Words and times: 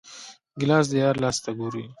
ګیلاس 0.59 0.85
د 0.89 0.93
یار 1.01 1.15
لاس 1.23 1.37
ته 1.43 1.51
ګوري. 1.57 1.83